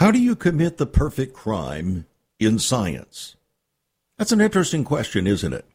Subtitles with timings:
[0.00, 2.06] How do you commit the perfect crime
[2.38, 3.36] in science?
[4.16, 5.66] That's an interesting question, isn't it?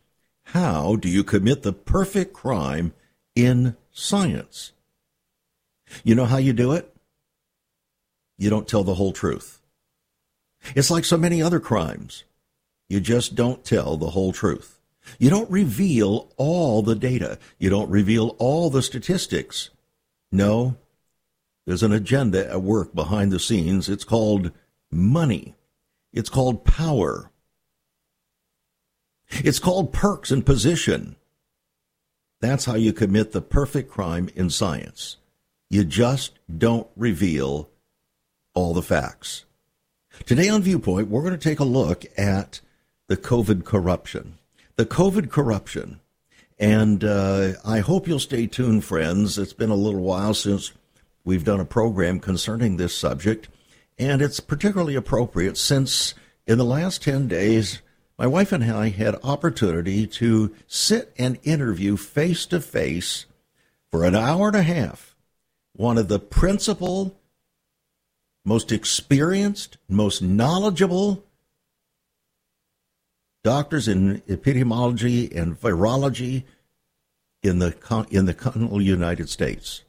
[0.46, 2.96] How do you commit the perfect crime
[3.36, 4.72] in science?
[6.04, 6.92] You know how you do it?
[8.40, 9.62] You don't tell the whole truth.
[10.76, 12.24] It's like so many other crimes.
[12.90, 14.82] You just don't tell the whole truth.
[15.20, 17.38] You don't reveal all the data.
[17.60, 19.70] You don't reveal all the statistics.
[20.32, 20.78] No,
[21.66, 23.90] there's an agenda at work behind the scenes.
[23.90, 24.52] It's called
[24.92, 25.56] money.
[26.14, 27.32] It's called power.
[29.30, 31.16] It's called perks and position.
[32.42, 35.18] That's how you commit the perfect crime in science.
[35.70, 37.70] You just don't reveal
[38.54, 39.46] all the facts.
[40.26, 42.62] Today on Viewpoint, we're going to take a look at
[43.08, 44.38] the COVID corruption.
[44.76, 46.00] The COVID corruption.
[46.58, 49.38] And uh, I hope you'll stay tuned, friends.
[49.38, 50.72] It's been a little while since
[51.26, 53.50] we've done a program concerning this subject,
[53.98, 56.14] and it's particularly appropriate since
[56.48, 57.82] in the last 10 days,
[58.18, 63.26] my wife and I had opportunity to sit and interview face to face
[63.92, 65.16] for an hour and a half
[65.74, 67.20] one of the principal,
[68.46, 71.26] most experienced, most knowledgeable
[73.44, 76.44] doctors in epidemiology and virology
[77.44, 77.76] in the
[78.10, 79.84] in the continental United States.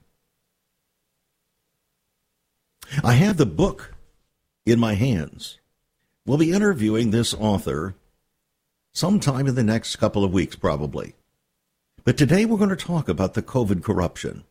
[3.02, 3.94] I have the book
[4.64, 5.58] in my hands.
[6.24, 7.94] We'll be interviewing this author
[8.92, 11.14] sometime in the next couple of weeks, probably.
[12.04, 14.44] But today we're going to talk about the COVID corruption.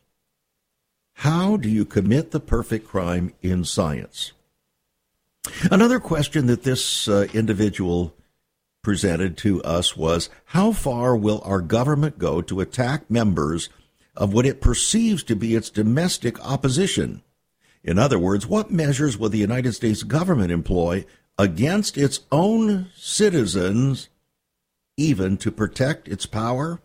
[1.19, 4.33] How do you commit the perfect crime in science?
[5.71, 8.13] Another question that this uh, individual
[8.81, 13.69] presented to us was how far will our government go to attack members
[14.15, 17.21] of what it perceives to be its domestic opposition?
[17.85, 21.05] In other words, what measures will the United States government employ
[21.37, 24.09] against its own citizens,
[24.97, 26.81] even to protect its power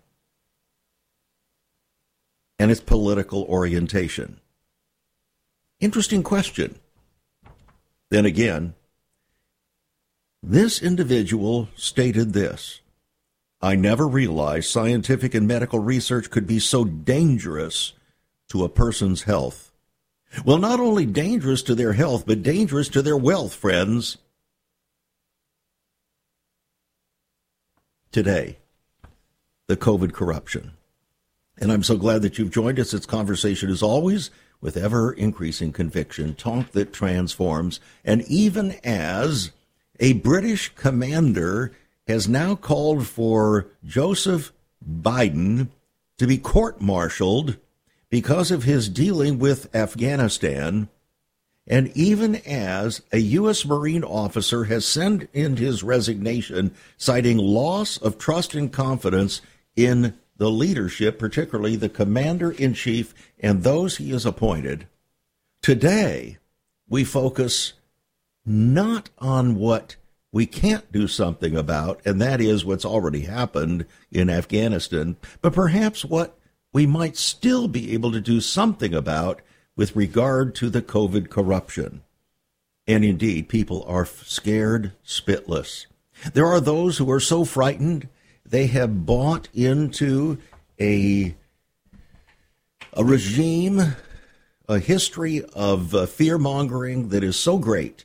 [2.58, 4.40] and its political orientation?
[5.80, 6.78] Interesting question.
[8.10, 8.74] Then again,
[10.42, 12.82] this individual stated this
[13.62, 17.94] I never realized scientific and medical research could be so dangerous
[18.50, 19.69] to a person's health.
[20.44, 24.18] Well, not only dangerous to their health, but dangerous to their wealth, friends.
[28.12, 28.58] Today,
[29.66, 30.72] the COVID corruption.
[31.58, 32.94] And I'm so glad that you've joined us.
[32.94, 34.30] It's conversation as always
[34.60, 37.80] with ever increasing conviction, talk that transforms.
[38.04, 39.52] And even as
[39.98, 41.72] a British commander
[42.06, 44.52] has now called for Joseph
[44.84, 45.68] Biden
[46.18, 47.56] to be court martialed
[48.10, 50.88] because of his dealing with Afghanistan,
[51.66, 53.64] and even as a U.S.
[53.64, 59.40] Marine officer has sent in his resignation, citing loss of trust and confidence
[59.76, 64.86] in the leadership, particularly the commander in chief and those he has appointed.
[65.62, 66.38] Today,
[66.88, 67.74] we focus
[68.44, 69.96] not on what
[70.32, 76.04] we can't do something about, and that is what's already happened in Afghanistan, but perhaps
[76.04, 76.36] what
[76.72, 79.40] we might still be able to do something about
[79.76, 82.02] with regard to the COVID corruption.
[82.86, 85.86] And indeed, people are scared spitless.
[86.32, 88.08] There are those who are so frightened
[88.44, 90.38] they have bought into
[90.80, 91.34] a
[92.92, 93.94] a regime,
[94.68, 98.04] a history of uh, fear mongering that is so great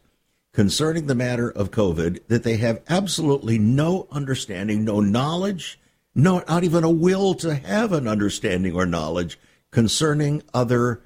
[0.53, 5.79] concerning the matter of COVID that they have absolutely no understanding, no knowledge,
[6.15, 9.38] no, not even a will to have an understanding or knowledge
[9.71, 11.01] concerning other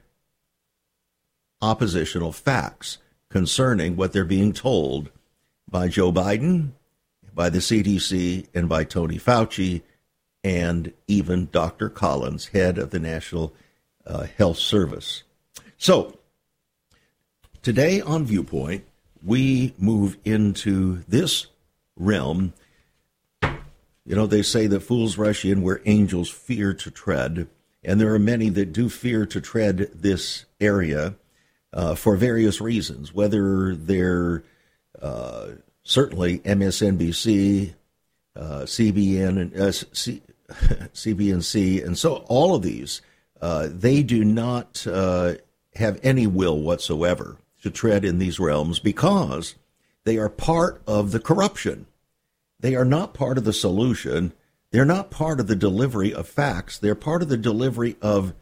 [1.62, 5.10] oppositional facts concerning what they're being told
[5.70, 6.72] by Joe Biden,
[7.34, 9.82] by the CDC, and by Tony Fauci,
[10.44, 11.90] and even Dr.
[11.90, 13.54] Collins, head of the National
[14.06, 15.24] uh, Health Service.
[15.78, 16.18] So,
[17.62, 18.86] today on Viewpoint,
[19.24, 21.48] we move into this
[21.98, 22.54] realm
[24.10, 27.48] you know, they say that fools rush in where angels fear to tread,
[27.84, 31.14] and there are many that do fear to tread this area
[31.72, 34.44] uh, for various reasons, whether they're
[35.00, 35.50] uh,
[35.84, 37.76] certainly MSNBC,
[38.36, 43.04] uh, CBN, and uh, C- CBNC, and so all of these,
[43.42, 45.36] uh, they do not uh,
[45.76, 49.54] have any will whatsoever to tread in these realms because
[50.04, 51.86] they are part of the corruption.
[52.60, 54.34] They are not part of the solution.
[54.72, 56.78] They're not part of the delivery of facts.
[56.78, 58.34] They're part of the delivery of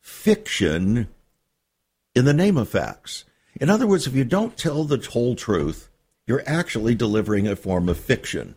[0.00, 1.08] fiction
[2.14, 3.24] in the name of facts.
[3.60, 5.88] In other words, if you don't tell the whole truth,
[6.26, 8.56] you're actually delivering a form of fiction.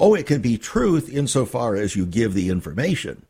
[0.00, 3.24] Oh, it can be truth insofar as you give the information.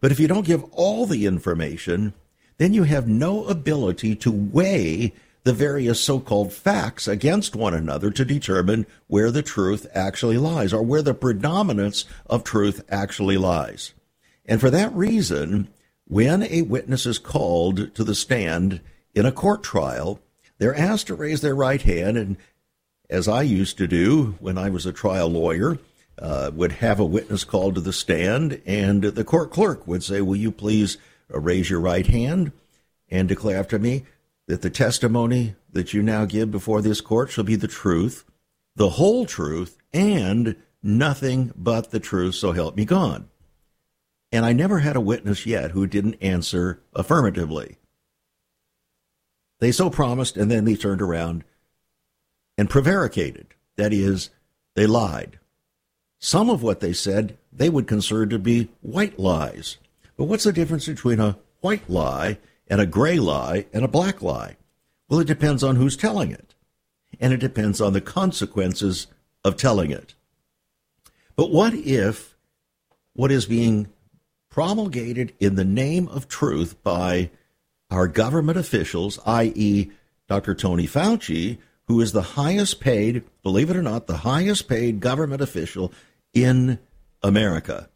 [0.00, 2.14] But if you don't give all the information,
[2.58, 5.12] then you have no ability to weigh
[5.44, 10.72] the various so called facts against one another to determine where the truth actually lies
[10.72, 13.92] or where the predominance of truth actually lies.
[14.46, 15.68] And for that reason,
[16.06, 18.80] when a witness is called to the stand
[19.14, 20.20] in a court trial,
[20.58, 22.36] they're asked to raise their right hand and
[23.12, 25.78] as I used to do when I was a trial lawyer,
[26.18, 30.22] uh, would have a witness called to the stand, and the court clerk would say,
[30.22, 30.96] Will you please
[31.28, 32.52] raise your right hand
[33.10, 34.04] and declare after me
[34.46, 38.24] that the testimony that you now give before this court shall be the truth,
[38.74, 43.28] the whole truth, and nothing but the truth, so help me God.
[44.30, 47.76] And I never had a witness yet who didn't answer affirmatively.
[49.60, 51.44] They so promised, and then they turned around
[52.58, 53.54] and prevaricated.
[53.76, 54.30] That is,
[54.74, 55.38] they lied.
[56.18, 59.78] Some of what they said they would consider to be white lies.
[60.16, 62.38] But what's the difference between a white lie
[62.72, 64.56] and a gray lie and a black lie?
[65.06, 66.54] Well, it depends on who's telling it,
[67.20, 69.08] and it depends on the consequences
[69.44, 70.14] of telling it.
[71.36, 72.34] But what if
[73.12, 73.88] what is being
[74.48, 77.28] promulgated in the name of truth by
[77.90, 79.90] our government officials, i.e.,
[80.26, 80.54] Dr.
[80.54, 81.58] Tony Fauci,
[81.88, 85.92] who is the highest paid, believe it or not, the highest paid government official
[86.32, 86.78] in
[87.22, 87.90] America.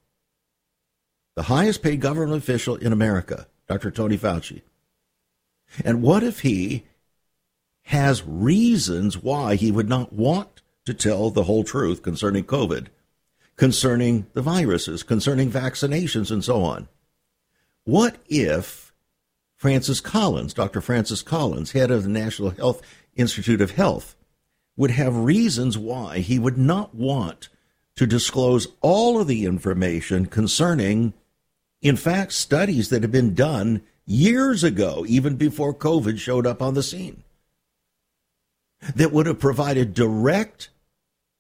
[1.35, 3.91] The highest paid government official in America, Dr.
[3.91, 4.63] Tony Fauci.
[5.85, 6.85] And what if he
[7.83, 12.87] has reasons why he would not want to tell the whole truth concerning COVID,
[13.57, 16.89] concerning the viruses, concerning vaccinations, and so on?
[17.85, 18.93] What if
[19.57, 20.81] Francis Collins, Dr.
[20.81, 22.83] Francis Collins, head of the National Health
[23.15, 24.17] Institute of Health
[24.77, 27.49] would have reasons why he would not want
[27.97, 31.15] to disclose all of the information concerning,
[31.83, 36.75] in fact, studies that have been done years ago, even before COVID showed up on
[36.75, 37.23] the scene,
[38.95, 40.71] that would have provided direct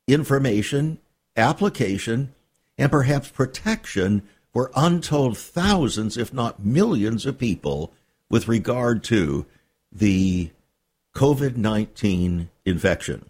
[0.06, 0.98] information,
[1.36, 2.34] application,
[2.78, 4.22] and perhaps protection
[4.52, 7.92] for untold thousands, if not millions, of people
[8.30, 9.46] with regard to
[9.92, 10.50] the
[11.14, 13.24] COVID 19 infection.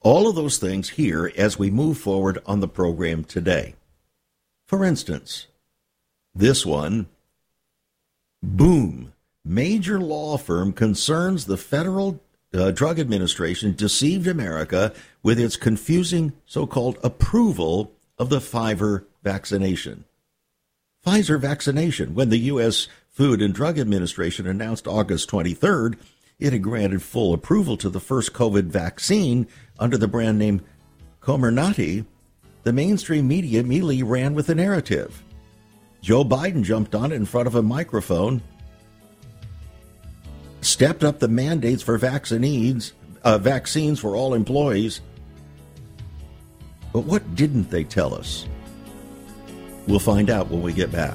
[0.00, 3.74] All of those things here as we move forward on the program today.
[4.74, 5.46] For instance,
[6.34, 7.06] this one,
[8.42, 9.12] boom,
[9.44, 12.20] major law firm concerns the Federal
[12.52, 14.92] uh, Drug Administration deceived America
[15.22, 20.06] with its confusing so called approval of the Pfizer vaccination.
[21.06, 22.88] Pfizer vaccination, when the U.S.
[23.10, 25.94] Food and Drug Administration announced August 23rd
[26.40, 29.46] it had granted full approval to the first COVID vaccine
[29.78, 30.62] under the brand name
[31.22, 32.06] Comirnaty,
[32.64, 35.22] the mainstream media immediately ran with the narrative.
[36.00, 38.42] Joe Biden jumped on it in front of a microphone,
[40.60, 42.92] stepped up the mandates for vaccines,
[43.22, 45.00] uh, vaccines for all employees.
[46.92, 48.46] But what didn't they tell us?
[49.86, 51.14] We'll find out when we get back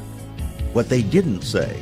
[0.73, 1.81] what they didn't say.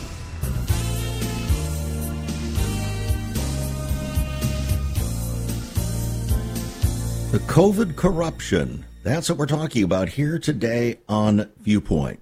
[7.31, 8.83] The COVID corruption.
[9.03, 12.19] That's what we're talking about here today on Viewpoint.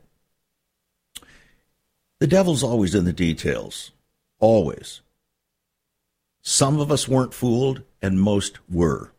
[2.20, 3.90] The devil's always in the details.
[4.40, 5.02] Always.
[6.44, 9.12] Some of us weren't fooled, and most were.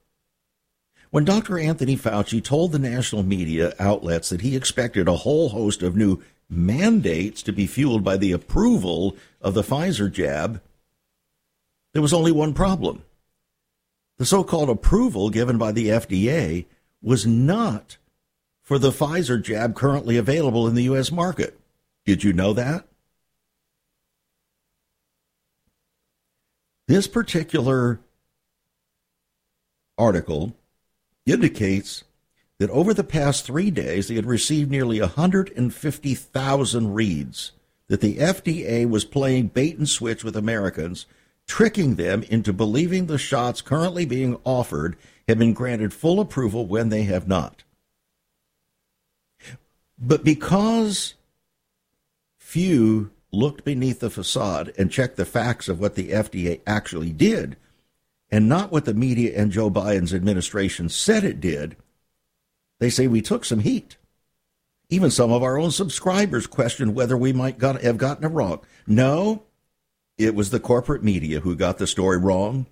[1.10, 1.58] When Dr.
[1.58, 6.22] Anthony Fauci told the national media outlets that he expected a whole host of new
[6.48, 10.62] mandates to be fueled by the approval of the Pfizer jab,
[11.94, 13.02] there was only one problem.
[14.20, 16.66] The so called approval given by the FDA
[17.00, 17.96] was not
[18.60, 21.10] for the Pfizer jab currently available in the U.S.
[21.10, 21.58] market.
[22.04, 22.86] Did you know that?
[26.86, 28.00] This particular
[29.96, 30.54] article
[31.24, 32.04] indicates
[32.58, 37.52] that over the past three days, they had received nearly 150,000 reads
[37.88, 41.06] that the FDA was playing bait and switch with Americans,
[41.50, 46.90] tricking them into believing the shots currently being offered have been granted full approval when
[46.90, 47.64] they have not.
[49.98, 51.14] But because
[52.38, 57.56] few looked beneath the facade and checked the facts of what the FDA actually did,
[58.30, 61.76] and not what the media and Joe Biden's administration said it did,
[62.78, 63.96] they say we took some heat.
[64.88, 68.60] Even some of our own subscribers questioned whether we might got, have gotten it wrong.
[68.86, 69.42] No,
[70.20, 72.66] it was the corporate media who got the story wrong.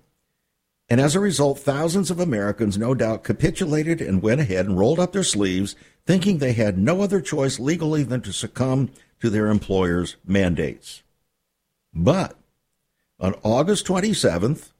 [0.89, 4.99] And as a result, thousands of Americans no doubt capitulated and went ahead and rolled
[4.99, 5.75] up their sleeves,
[6.05, 8.89] thinking they had no other choice legally than to succumb
[9.19, 11.03] to their employer's mandates.
[11.93, 12.35] But
[13.19, 14.71] on August 27th,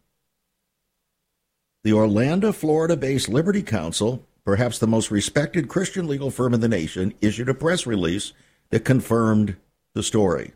[1.83, 6.67] the Orlando, Florida based Liberty Counsel perhaps the most respected Christian legal firm in the
[6.67, 8.33] nation, issued a press release
[8.71, 9.55] that confirmed
[9.93, 10.53] the story.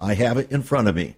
[0.00, 1.16] I have it in front of me.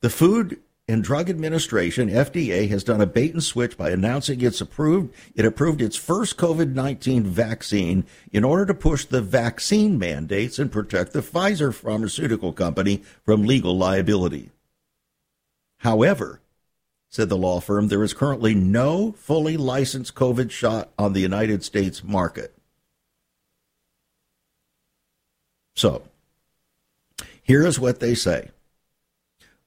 [0.00, 4.60] The Food and Drug Administration, FDA, has done a bait and switch by announcing it's
[4.60, 10.72] approved it approved its first COVID-19 vaccine in order to push the vaccine mandates and
[10.72, 14.50] protect the Pfizer pharmaceutical company from legal liability.
[15.78, 16.40] However,
[17.08, 21.62] said the law firm, there is currently no fully licensed COVID shot on the United
[21.62, 22.56] States market.
[25.74, 26.02] So,
[27.42, 28.50] here is what they say.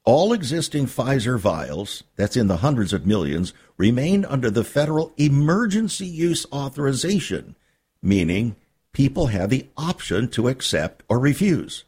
[0.03, 6.05] All existing Pfizer vials, that's in the hundreds of millions, remain under the federal emergency
[6.05, 7.55] use authorization,
[8.01, 8.55] meaning
[8.93, 11.83] people have the option to accept or refuse.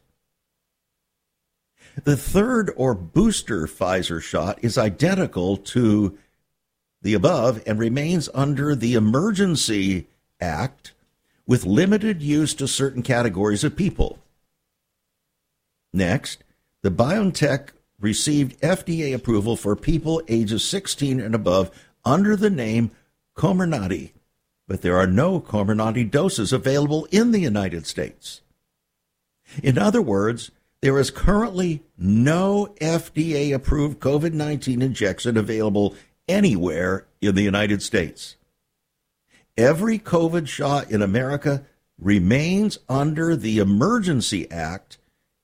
[2.04, 6.18] The third or booster Pfizer shot is identical to
[7.02, 10.06] the above and remains under the Emergency
[10.40, 10.92] Act
[11.46, 14.18] with limited use to certain categories of people.
[15.92, 16.44] Next,
[16.82, 21.70] the BioNTech received FDA approval for people ages 16 and above
[22.04, 22.90] under the name
[23.36, 24.12] Comirnaty,
[24.66, 28.42] but there are no Comirnaty doses available in the United States.
[29.62, 35.94] In other words, there is currently no FDA approved COVID 19 injection available
[36.28, 38.36] anywhere in the United States.
[39.56, 41.64] Every COVID shot in America
[41.98, 44.97] remains under the Emergency Act,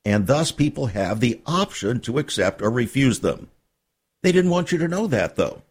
[0.04, 3.48] and thus people have the option to accept or refuse them.
[4.22, 5.62] They didn't want you to know that, though.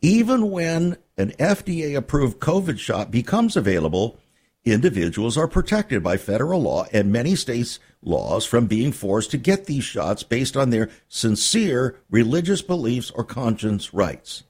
[0.00, 4.18] Even when an FDA approved COVID shot becomes available,
[4.64, 9.66] individuals are protected by federal law and many states' laws from being forced to get
[9.66, 14.44] these shots based on their sincere religious beliefs or conscience rights.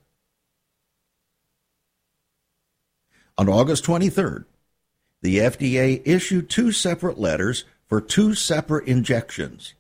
[3.39, 4.45] On August 23rd,
[5.23, 9.75] the FDA issued two separate letters for two separate injections.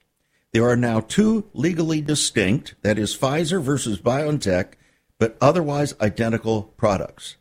[0.53, 4.75] There are now two legally distinct, that is, Pfizer versus BioNTech,
[5.19, 7.37] but otherwise identical products.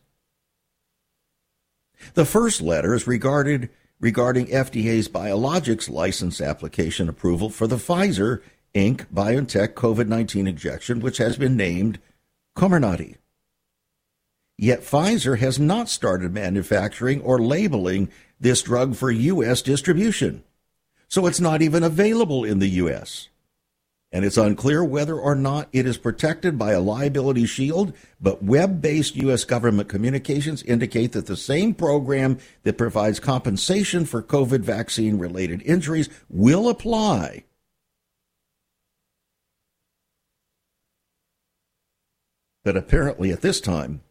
[2.14, 3.68] The first letter is regarded
[4.00, 8.40] regarding FDA's biologics license application approval for the Pfizer
[8.74, 9.04] Inc.
[9.12, 11.98] BioNTech COVID 19 injection, which has been named
[12.56, 13.16] Comirnaty.
[14.56, 18.08] Yet Pfizer has not started manufacturing or labeling
[18.40, 19.60] this drug for U.S.
[19.60, 20.42] distribution,
[21.12, 23.28] so it's not even available in the U.S
[24.12, 28.82] and it's unclear whether or not it is protected by a liability shield, but web
[28.82, 29.44] based U.S.
[29.44, 36.10] government communications indicate that the same program that provides compensation for COVID vaccine related injuries
[36.28, 37.44] will apply.
[42.64, 44.02] But apparently, at this time,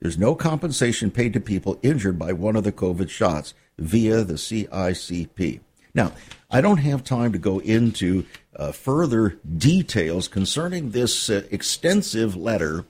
[0.00, 4.34] there's no compensation paid to people injured by one of the COVID shots via the
[4.34, 5.60] CICP.
[5.96, 6.12] Now,
[6.50, 12.84] I don't have time to go into uh, further details concerning this uh, extensive letter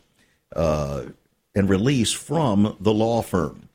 [0.55, 1.05] uh,
[1.55, 3.69] and release from the law firm.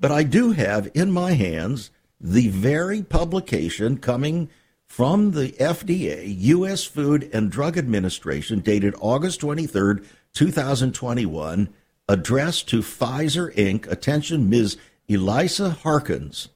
[0.00, 4.50] But I do have in my hands the very publication coming
[4.86, 6.84] from the FDA, U.S.
[6.84, 10.04] Food and Drug Administration, dated August 23rd,
[10.34, 11.72] 2021,
[12.08, 13.90] addressed to Pfizer Inc.
[13.90, 14.76] Attention, Ms.
[15.08, 16.48] Elisa Harkins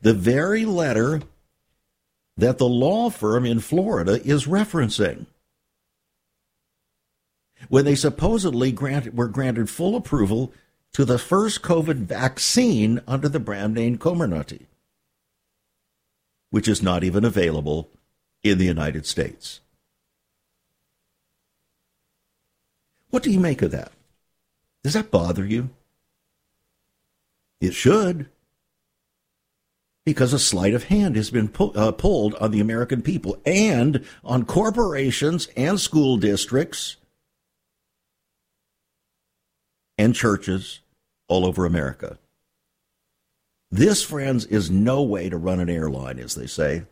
[0.00, 1.20] The very letter
[2.36, 5.26] that the law firm in Florida is referencing.
[7.68, 10.52] When they supposedly granted, were granted full approval
[10.92, 14.66] to the first COVID vaccine under the brand name Comirnaty,
[16.50, 17.90] which is not even available
[18.44, 19.60] in the United States.
[23.10, 23.90] What do you make of that?
[24.84, 25.70] Does that bother you?
[27.60, 28.28] It should.
[30.08, 34.06] Because a sleight of hand has been pu- uh, pulled on the American people and
[34.24, 36.96] on corporations and school districts
[39.98, 40.80] and churches
[41.28, 42.18] all over America.
[43.70, 46.84] This, friends, is no way to run an airline, as they say.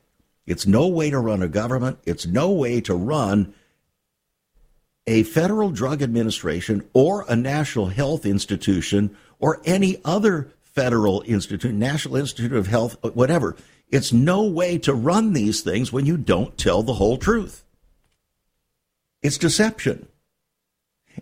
[0.47, 1.99] It's no way to run a government.
[2.05, 3.55] It's no way to run
[5.07, 12.17] a federal drug administration or a national health institution or any other federal institute, National
[12.17, 13.57] Institute of Health, whatever.
[13.89, 17.65] It's no way to run these things when you don't tell the whole truth.
[19.23, 20.07] It's deception.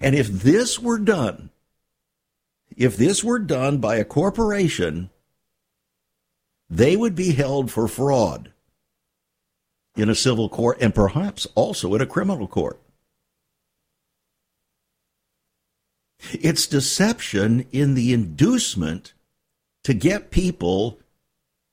[0.00, 1.50] And if this were done,
[2.76, 5.11] if this were done by a corporation,
[6.68, 8.52] they would be held for fraud
[9.96, 12.80] in a civil court and perhaps also in a criminal court.
[16.32, 19.13] It's deception in the inducement
[19.85, 20.99] to get people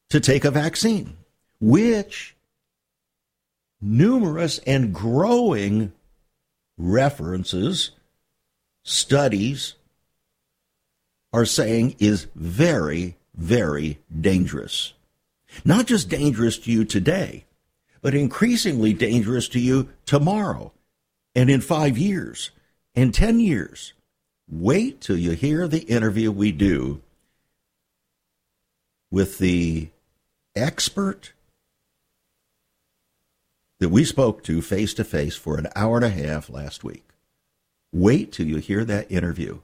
[0.09, 1.17] to take a vaccine,
[1.59, 2.35] which
[3.81, 5.91] numerous and growing
[6.77, 7.91] references,
[8.83, 9.75] studies
[11.33, 14.93] are saying is very, very dangerous.
[15.63, 17.45] Not just dangerous to you today,
[18.01, 20.73] but increasingly dangerous to you tomorrow
[21.35, 22.51] and in five years
[22.95, 23.93] and 10 years.
[24.49, 27.01] Wait till you hear the interview we do
[29.11, 29.89] with the
[30.55, 31.33] expert
[33.79, 37.03] that we spoke to face to face for an hour and a half last week.
[37.91, 39.59] Wait till you hear that interview.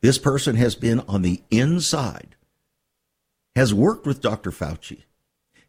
[0.00, 2.36] This person has been on the inside,
[3.56, 4.50] has worked with Dr.
[4.50, 5.02] Fauci,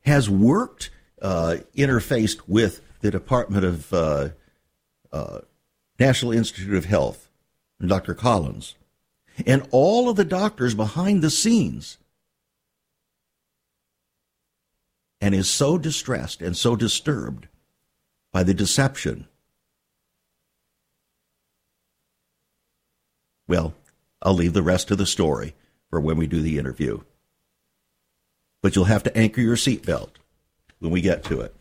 [0.02, 0.90] has worked,
[1.22, 4.30] uh, interfaced with the Department of uh,
[5.12, 5.40] uh,
[6.00, 7.30] National Institute of Health,
[7.84, 8.14] Dr.
[8.14, 8.76] Collins,
[9.45, 11.97] and all of the doctors behind the scenes
[15.21, 17.47] and is so distressed and so disturbed
[18.32, 19.28] by the deception.
[23.47, 23.73] Well,
[24.21, 25.56] I'll leave the rest of the story
[25.89, 27.02] for when we do the interview.
[28.62, 30.12] But you'll have to anchor your seatbelt
[30.80, 31.56] when we get to it.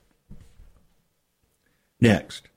[2.01, 2.49] Next,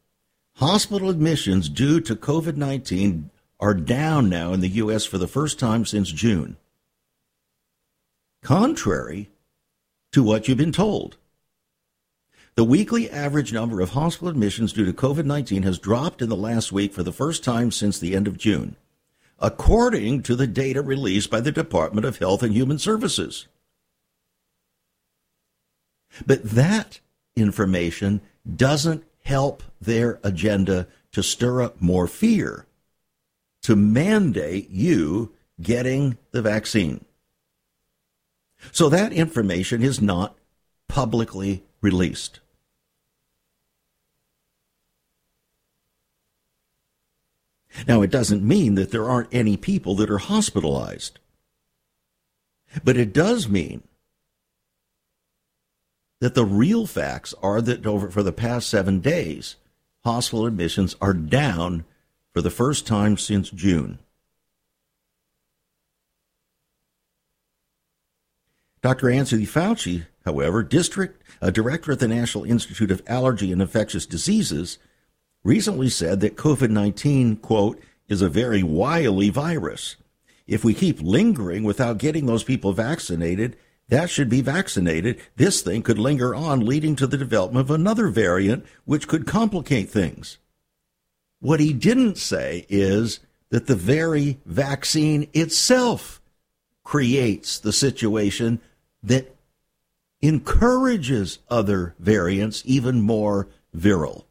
[0.55, 3.29] hospital admissions due to COVID 19
[3.59, 5.05] are down now in the U.S.
[5.05, 6.57] for the first time since June.
[8.41, 9.29] Contrary
[10.11, 11.17] to what you've been told.
[12.55, 16.35] The weekly average number of hospital admissions due to COVID 19 has dropped in the
[16.35, 18.75] last week for the first time since the end of June,
[19.39, 23.47] according to the data released by the Department of Health and Human Services.
[26.25, 26.99] But that
[27.35, 28.21] information
[28.55, 32.65] doesn't help their agenda to stir up more fear
[33.69, 37.05] to mandate you getting the vaccine.
[38.71, 40.35] So that information is not
[40.87, 42.39] publicly released.
[47.87, 51.19] Now, it doesn't mean that there aren't any people that are hospitalized,
[52.83, 53.83] but it does mean
[56.21, 59.57] that the real facts are that over for the past seven days,
[60.03, 61.85] hospital admissions are down
[62.39, 63.99] for the first time since June.
[68.81, 69.09] Dr.
[69.09, 74.77] Anthony Fauci, however, district uh, director at the National Institute of Allergy and Infectious Diseases,
[75.43, 79.97] recently said that COVID-19, quote, is a very wily virus.
[80.47, 83.57] If we keep lingering without getting those people vaccinated,
[83.89, 85.19] that should be vaccinated.
[85.35, 89.89] This thing could linger on, leading to the development of another variant, which could complicate
[89.89, 90.37] things.
[91.39, 96.21] What he didn't say is that the very vaccine itself
[96.83, 98.59] creates the situation
[99.03, 99.35] that
[100.21, 104.25] encourages other variants even more virile.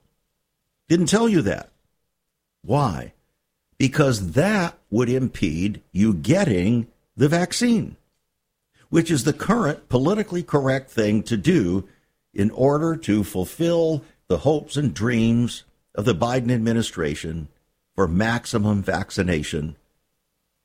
[0.89, 1.71] Didn't tell you that.
[2.63, 3.15] Why?
[3.79, 7.97] Because that would impede you getting the vaccine,
[8.91, 11.89] which is the current politically correct thing to do
[12.35, 15.65] in order to fulfill the hopes and dreams
[15.99, 17.49] of the Biden administration
[17.97, 19.75] for maximum vaccination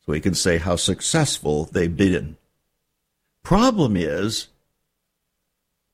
[0.06, 2.38] so he can say how successful they've been.
[3.42, 4.50] Problem is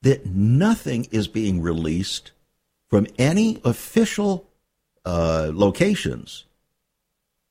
[0.02, 2.32] that nothing is being released
[2.90, 4.46] from any official
[5.06, 6.44] uh, locations.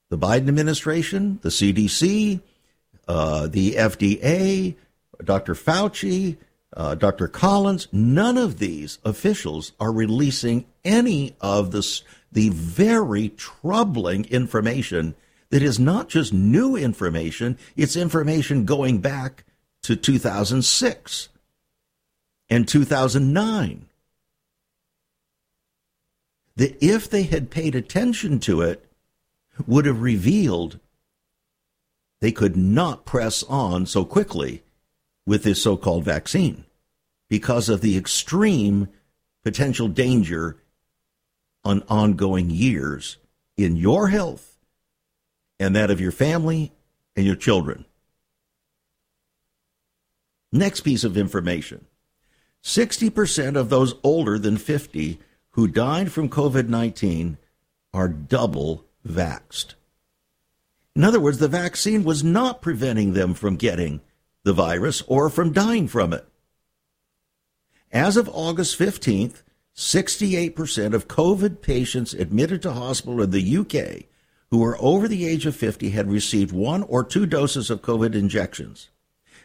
[0.10, 2.40] The Biden administration, the CDC,
[3.08, 4.76] uh, the FDA,
[5.24, 5.56] Dr.
[5.56, 6.38] Fauci,
[6.76, 7.28] uh, Dr.
[7.28, 15.16] Collins, none of these officials are releasing any of this, the very troubling information
[15.50, 19.46] that is not just new information, it's information going back
[19.82, 21.30] to 2006
[22.50, 23.86] and 2009.
[26.56, 28.86] That if they had paid attention to it,
[29.66, 30.80] would have revealed
[32.22, 34.62] they could not press on so quickly
[35.30, 36.66] with this so called vaccine
[37.30, 38.88] because of the extreme
[39.44, 40.58] potential danger
[41.64, 43.18] on ongoing years
[43.56, 44.58] in your health
[45.60, 46.72] and that of your family
[47.16, 47.86] and your children.
[50.52, 51.86] Next piece of information
[52.64, 55.20] 60% of those older than 50
[55.52, 57.38] who died from COVID 19
[57.94, 59.76] are double vaxed.
[60.96, 64.02] In other words, the vaccine was not preventing them from getting
[64.44, 66.26] the virus or from dying from it.
[67.92, 69.42] As of August 15th,
[69.76, 74.06] 68% of COVID patients admitted to hospital in the UK
[74.52, 78.16] who were over the age of 50 had received one or two doses of COVID
[78.16, 78.90] injections.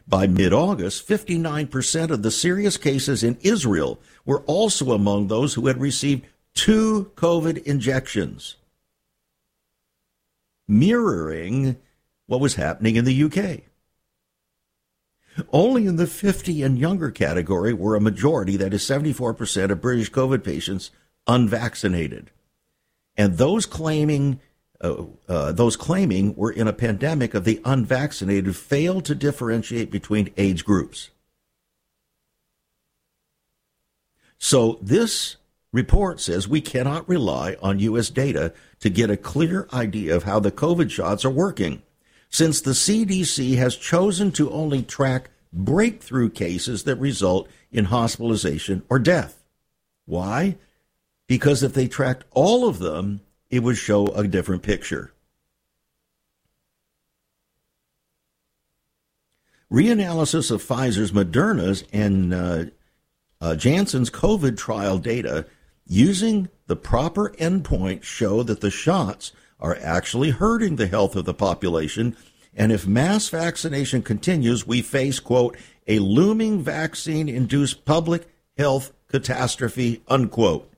[0.07, 5.67] By mid August, 59% of the serious cases in Israel were also among those who
[5.67, 8.57] had received two COVID injections,
[10.69, 11.77] mirroring
[12.27, 13.63] what was happening in the UK.
[15.53, 20.11] Only in the 50 and younger category were a majority, that is 74% of British
[20.11, 20.91] COVID patients,
[21.27, 22.31] unvaccinated.
[23.17, 24.41] And those claiming
[24.81, 30.33] uh, uh, those claiming we're in a pandemic of the unvaccinated failed to differentiate between
[30.37, 31.11] age groups.
[34.37, 35.37] So this
[35.73, 38.11] report says we cannot rely on U.S.
[38.11, 41.83] data to get a clear idea of how the COVID shots are working
[42.31, 48.99] since the CDC has chosen to only track breakthrough cases that result in hospitalization or
[48.99, 49.45] death.
[50.05, 50.57] Why?
[51.27, 55.13] Because if they tracked all of them, it would show a different picture.
[59.73, 62.65] Reanalysis of Pfizer's, Moderna's, and uh,
[63.41, 65.47] uh, Janssen's COVID trial data
[65.87, 71.35] using the proper endpoint show that the shots are actually hurting the health of the
[71.35, 72.17] population.
[72.55, 80.03] And if mass vaccination continues, we face, quote, a looming vaccine induced public health catastrophe,
[80.09, 80.71] unquote.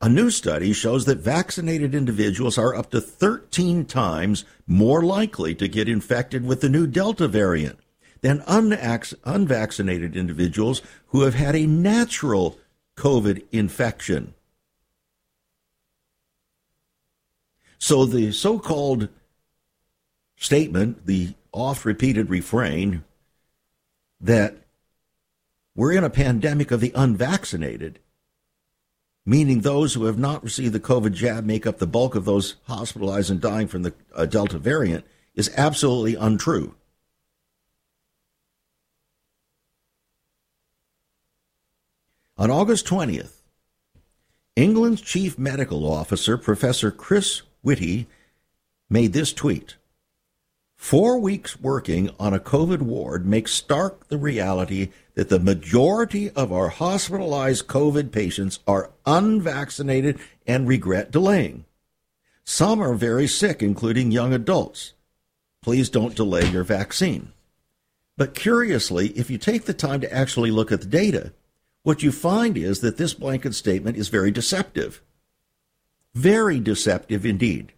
[0.00, 5.68] A new study shows that vaccinated individuals are up to 13 times more likely to
[5.68, 7.78] get infected with the new Delta variant
[8.20, 12.58] than unvaccinated individuals who have had a natural
[12.96, 14.34] COVID infection.
[17.78, 19.08] So the so called
[20.36, 23.04] statement, the oft repeated refrain
[24.20, 24.56] that
[25.74, 27.98] we're in a pandemic of the unvaccinated,
[29.24, 32.56] meaning those who have not received the COVID jab make up the bulk of those
[32.64, 36.74] hospitalized and dying from the uh, Delta variant, is absolutely untrue.
[42.38, 43.32] On August 20th,
[44.56, 48.06] England's chief medical officer, Professor Chris Whitty,
[48.88, 49.74] made this tweet.
[50.76, 56.52] Four weeks working on a COVID ward makes stark the reality that the majority of
[56.52, 61.64] our hospitalized COVID patients are unvaccinated and regret delaying.
[62.44, 64.92] Some are very sick, including young adults.
[65.60, 67.32] Please don't delay your vaccine.
[68.16, 71.32] But curiously, if you take the time to actually look at the data,
[71.82, 75.02] what you find is that this blanket statement is very deceptive.
[76.16, 77.74] Very deceptive indeed.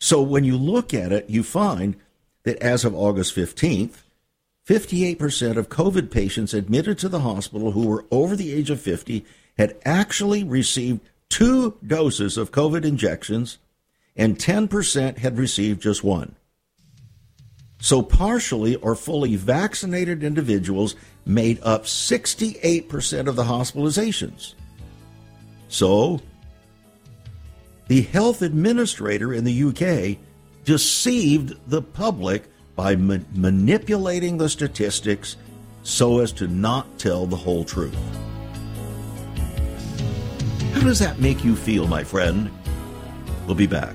[0.00, 1.94] So when you look at it, you find
[2.42, 4.02] that as of August 15th,
[4.66, 9.24] 58% of COVID patients admitted to the hospital who were over the age of 50
[9.56, 13.58] had actually received two doses of COVID injections,
[14.16, 16.34] and 10% had received just one.
[17.78, 24.54] So, partially or fully vaccinated individuals made up 68% of the hospitalizations.
[25.70, 26.20] So,
[27.86, 30.18] the health administrator in the UK
[30.64, 35.36] deceived the public by ma- manipulating the statistics
[35.84, 37.96] so as to not tell the whole truth.
[40.74, 42.50] How does that make you feel, my friend?
[43.46, 43.94] We'll be back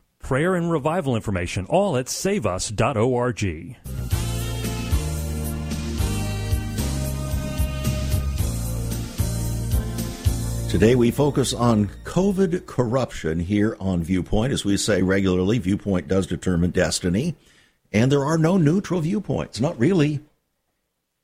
[0.21, 3.77] prayer and revival information, all at saveus.org.
[10.71, 14.53] Today we focus on COVID corruption here on Viewpoint.
[14.53, 17.35] As we say regularly, Viewpoint does determine destiny,
[17.91, 20.21] and there are no neutral viewpoints, not really.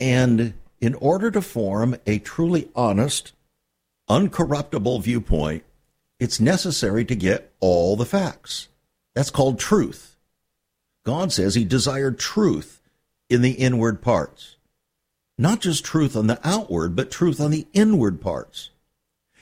[0.02, 3.32] And in order to form a truly honest,
[4.10, 5.64] uncorruptible viewpoint,
[6.20, 8.68] it's necessary to get all the facts.
[9.18, 10.16] That's called truth.
[11.04, 12.80] God says he desired truth
[13.32, 14.58] in the inward parts.
[15.40, 18.70] Not just truth on the outward, but truth on the inward parts.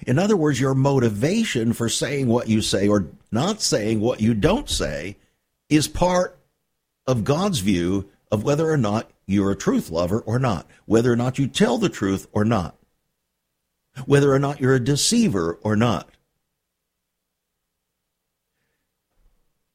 [0.07, 4.33] In other words, your motivation for saying what you say or not saying what you
[4.33, 5.17] don't say
[5.67, 6.39] is part
[7.05, 11.17] of God's view of whether or not you're a truth lover or not, whether or
[11.17, 12.77] not you tell the truth or not,
[14.05, 16.14] whether or not you're a deceiver or not.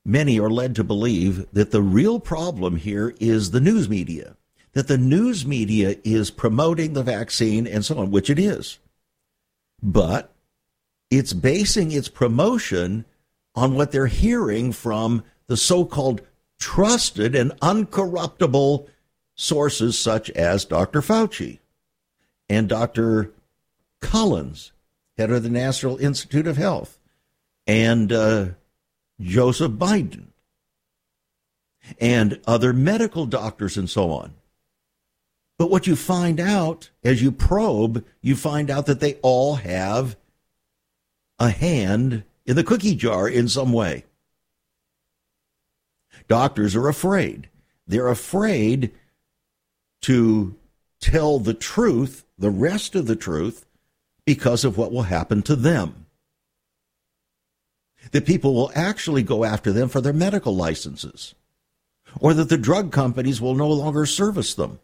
[0.04, 4.36] Many are led to believe that the real problem here is the news media,
[4.72, 8.78] that the news media is promoting the vaccine and so on, which it is.
[9.82, 10.32] But
[11.10, 13.04] it's basing its promotion
[13.54, 16.22] on what they're hearing from the so called
[16.58, 18.86] trusted and uncorruptible
[19.34, 21.00] sources such as Dr.
[21.00, 21.58] Fauci
[22.48, 23.32] and Dr.
[24.00, 24.72] Collins,
[25.16, 26.98] head of the National Institute of Health,
[27.66, 28.46] and uh,
[29.20, 30.28] Joseph Biden
[32.00, 34.34] and other medical doctors and so on.
[35.58, 40.16] But what you find out as you probe, you find out that they all have
[41.38, 44.04] a hand in the cookie jar in some way.
[46.28, 47.48] Doctors are afraid.
[47.86, 48.92] They're afraid
[50.02, 50.54] to
[51.00, 53.66] tell the truth, the rest of the truth,
[54.24, 56.06] because of what will happen to them
[58.12, 61.34] that people will actually go after them for their medical licenses,
[62.20, 64.80] or that the drug companies will no longer service them.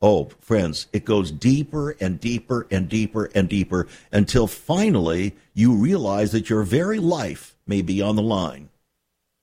[0.00, 6.32] Oh, friends, it goes deeper and deeper and deeper and deeper until finally you realize
[6.32, 8.68] that your very life may be on the line.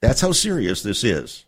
[0.01, 1.45] That's how serious this is.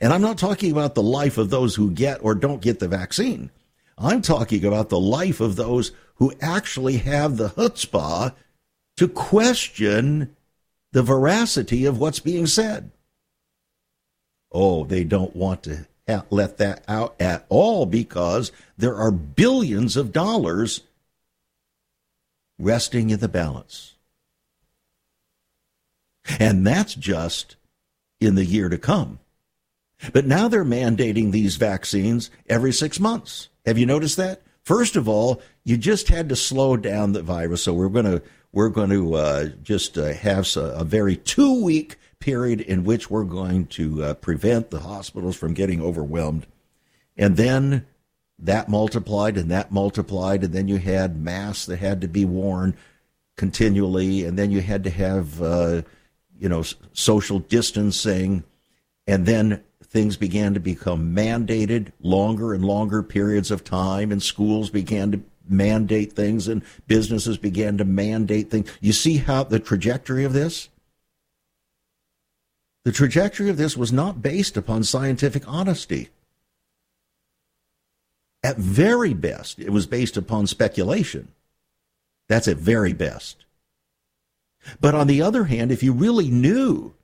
[0.00, 2.88] And I'm not talking about the life of those who get or don't get the
[2.88, 3.50] vaccine.
[3.96, 8.34] I'm talking about the life of those who actually have the chutzpah
[8.96, 10.34] to question
[10.92, 12.90] the veracity of what's being said.
[14.50, 15.86] Oh, they don't want to
[16.30, 20.82] let that out at all because there are billions of dollars
[22.58, 23.94] resting in the balance.
[26.38, 27.56] And that's just
[28.20, 29.18] in the year to come.
[30.12, 33.48] But now they're mandating these vaccines every six months.
[33.64, 34.42] Have you noticed that?
[34.62, 38.22] First of all, you just had to slow down the virus, so we're going to
[38.52, 43.10] we're going to uh, just uh, have a, a very two week period in which
[43.10, 46.46] we're going to uh, prevent the hospitals from getting overwhelmed.
[47.16, 47.86] And then
[48.38, 52.74] that multiplied and that multiplied, and then you had masks that had to be worn
[53.36, 55.82] continually, and then you had to have, uh,
[56.38, 56.62] you know,
[56.92, 58.44] social distancing,
[59.06, 64.70] and then things began to become mandated longer and longer periods of time, and schools
[64.70, 68.70] began to mandate things and businesses began to mandate things.
[68.80, 70.68] You see how the trajectory of this?
[72.84, 76.08] The trajectory of this was not based upon scientific honesty.
[78.42, 81.28] At very best, it was based upon speculation.
[82.28, 83.44] That's at very best.
[84.80, 86.94] But on the other hand, if you really knew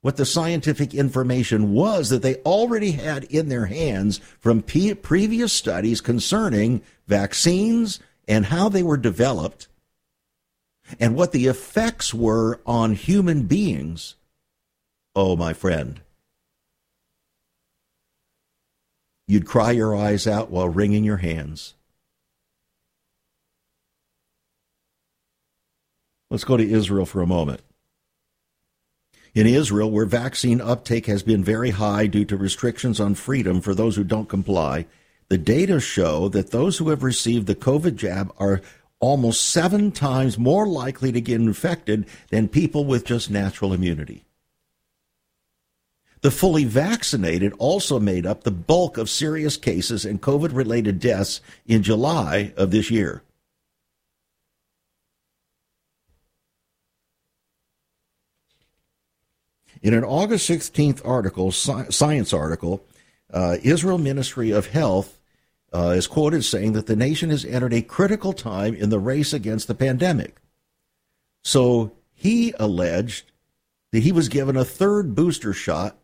[0.00, 5.52] what the scientific information was that they already had in their hands from p- previous
[5.52, 9.66] studies concerning vaccines and how they were developed
[11.00, 14.14] and what the effects were on human beings.
[15.14, 16.00] Oh, my friend.
[19.26, 21.74] You'd cry your eyes out while wringing your hands.
[26.30, 27.62] Let's go to Israel for a moment.
[29.38, 33.72] In Israel, where vaccine uptake has been very high due to restrictions on freedom for
[33.72, 34.86] those who don't comply,
[35.28, 38.60] the data show that those who have received the COVID jab are
[38.98, 44.24] almost seven times more likely to get infected than people with just natural immunity.
[46.22, 51.40] The fully vaccinated also made up the bulk of serious cases and COVID related deaths
[51.64, 53.22] in July of this year.
[59.80, 62.84] In an August 16th article, science article,
[63.32, 65.18] uh, Israel Ministry of Health
[65.72, 69.32] uh, is quoted saying that the nation has entered a critical time in the race
[69.32, 70.36] against the pandemic.
[71.44, 73.30] So he alleged
[73.92, 75.96] that he was given a third booster shot,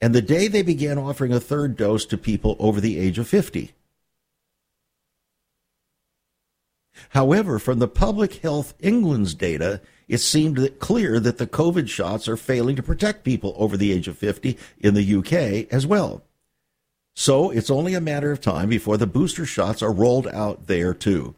[0.00, 3.28] and the day they began offering a third dose to people over the age of
[3.28, 3.72] 50.
[7.10, 12.36] However, from the Public Health England's data, it seemed clear that the COVID shots are
[12.36, 16.22] failing to protect people over the age of 50 in the UK as well.
[17.14, 20.94] So it's only a matter of time before the booster shots are rolled out there
[20.94, 21.34] too.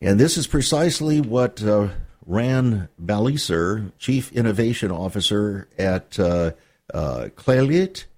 [0.00, 1.88] And this is precisely what uh,
[2.26, 6.52] Ran Balicer, Chief Innovation Officer at uh,
[6.92, 7.28] uh,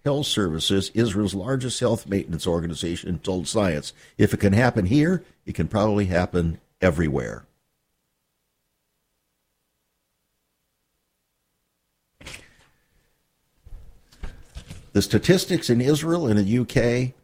[0.05, 5.55] Health Services, Israel's largest health maintenance organization, told Science if it can happen here, it
[5.55, 7.47] can probably happen everywhere.
[14.93, 17.15] The statistics in Israel and the UK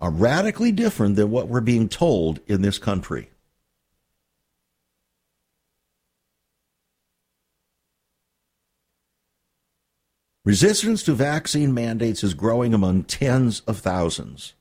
[0.00, 3.30] are radically different than what we're being told in this country.
[10.44, 14.54] Resistance to vaccine mandates is growing among tens of thousands.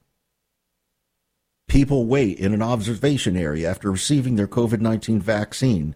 [1.70, 5.96] People wait in an observation area after receiving their COVID 19 vaccine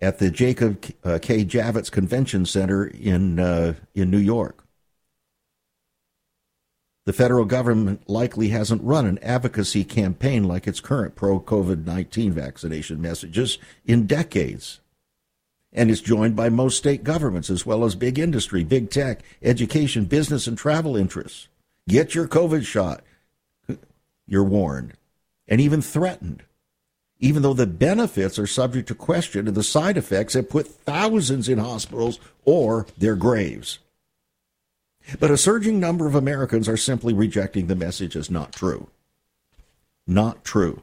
[0.00, 1.44] at the Jacob uh, K.
[1.44, 4.64] Javits Convention Center in, uh, in New York.
[7.04, 12.32] The federal government likely hasn't run an advocacy campaign like its current pro COVID 19
[12.32, 14.80] vaccination messages in decades
[15.72, 20.04] and is joined by most state governments as well as big industry, big tech, education,
[20.04, 21.48] business, and travel interests.
[21.88, 23.02] Get your COVID shot.
[24.26, 24.94] You're warned
[25.46, 26.42] and even threatened,
[27.18, 31.48] even though the benefits are subject to question and the side effects have put thousands
[31.48, 33.78] in hospitals or their graves.
[35.18, 38.88] But a surging number of Americans are simply rejecting the message as not true.
[40.06, 40.82] Not true.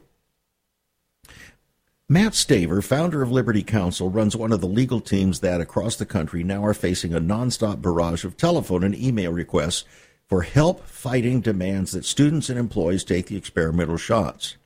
[2.08, 6.06] Matt Staver, founder of Liberty Counsel, runs one of the legal teams that across the
[6.06, 9.84] country now are facing a nonstop barrage of telephone and email requests
[10.28, 14.56] for help fighting demands that students and employees take the experimental shots.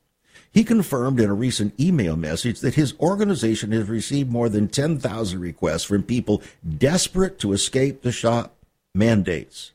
[0.52, 5.40] He confirmed in a recent email message that his organization has received more than 10,000
[5.40, 6.42] requests from people
[6.76, 8.52] desperate to escape the shot
[8.94, 9.72] mandates.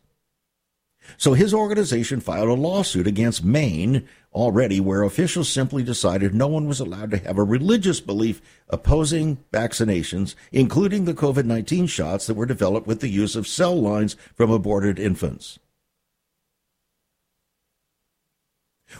[1.17, 6.67] So his organization filed a lawsuit against Maine already where officials simply decided no one
[6.67, 12.35] was allowed to have a religious belief opposing vaccinations, including the COVID 19 shots that
[12.35, 15.57] were developed with the use of cell lines from aborted infants.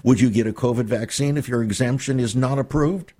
[0.03, 3.13] Would you get a COVID vaccine if your exemption is not approved?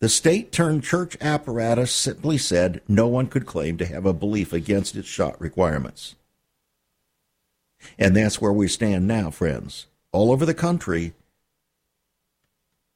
[0.00, 4.52] The state turned church apparatus simply said no one could claim to have a belief
[4.52, 6.14] against its shot requirements.
[7.98, 11.12] And that's where we stand now, friends all over the country,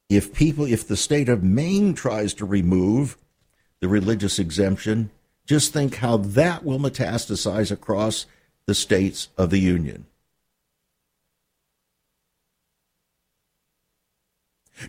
[0.09, 3.17] if people, if the state of Maine tries to remove
[3.79, 5.11] the religious exemption,
[5.45, 8.25] just think how that will metastasize across
[8.65, 10.05] the states of the Union.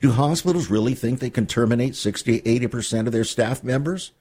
[0.01, 4.12] Do hospitals really think they can terminate 60, 80% of their staff members?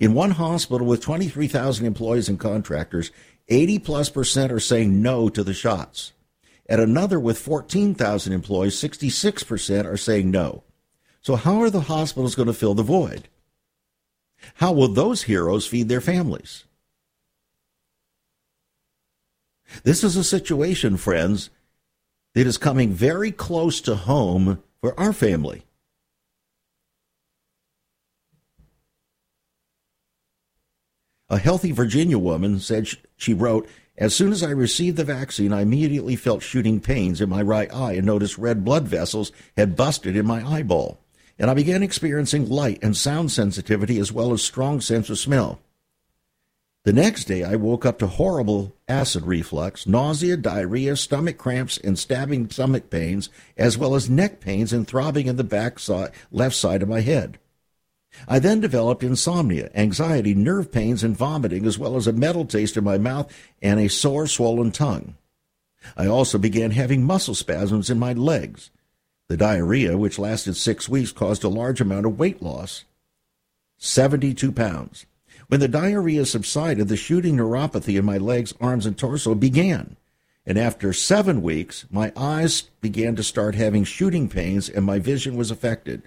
[0.00, 3.10] In one hospital with 23,000 employees and contractors,
[3.48, 6.12] 80 plus percent are saying no to the shots.
[6.68, 10.62] At another with 14,000 employees, 66% are saying no.
[11.22, 13.28] So, how are the hospitals going to fill the void?
[14.54, 16.64] How will those heroes feed their families?
[19.82, 21.50] This is a situation, friends,
[22.34, 25.64] that is coming very close to home for our family.
[31.30, 33.68] A healthy Virginia woman said she wrote,
[33.98, 37.72] As soon as I received the vaccine, I immediately felt shooting pains in my right
[37.72, 40.98] eye and noticed red blood vessels had busted in my eyeball.
[41.38, 45.60] and I began experiencing light and sound sensitivity as well as strong sense of smell.
[46.84, 51.98] The next day, I woke up to horrible acid reflux, nausea, diarrhea, stomach cramps, and
[51.98, 56.56] stabbing stomach pains, as well as neck pains and throbbing in the back side, left
[56.56, 57.38] side of my head.
[58.26, 62.76] I then developed insomnia, anxiety, nerve pains, and vomiting, as well as a metal taste
[62.76, 65.14] in my mouth and a sore, swollen tongue.
[65.96, 68.70] I also began having muscle spasms in my legs.
[69.28, 72.84] The diarrhea, which lasted six weeks, caused a large amount of weight loss
[73.78, 75.06] 72 pounds.
[75.48, 79.96] When the diarrhea subsided, the shooting neuropathy in my legs, arms, and torso began.
[80.44, 85.36] And after seven weeks, my eyes began to start having shooting pains and my vision
[85.36, 86.02] was affected.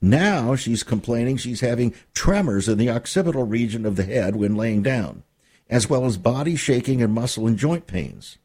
[0.00, 4.82] Now she's complaining she's having tremors in the occipital region of the head when laying
[4.82, 5.24] down,
[5.68, 8.38] as well as body shaking and muscle and joint pains.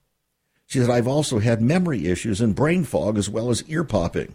[0.65, 4.33] She said, I've also had memory issues and brain fog as well as ear popping,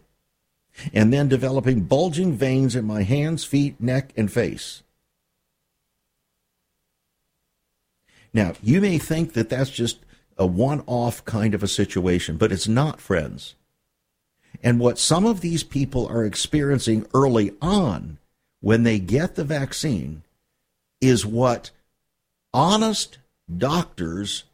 [0.93, 4.85] and then developing bulging veins in my hands, feet, neck, and face.
[8.33, 9.99] Now, you may think that that's just
[10.37, 13.57] a one off kind of a situation, but it's not, friends.
[14.63, 18.19] And what some of these people are experiencing early on
[18.61, 20.23] when they get the vaccine
[21.01, 21.71] is what
[22.53, 23.19] honest
[23.57, 24.45] doctors,